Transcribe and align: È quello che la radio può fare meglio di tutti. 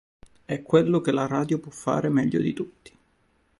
È 0.45 0.63
quello 0.63 0.99
che 0.99 1.11
la 1.11 1.27
radio 1.27 1.59
può 1.59 1.69
fare 1.69 2.09
meglio 2.09 2.39
di 2.39 2.53
tutti. 2.53 2.91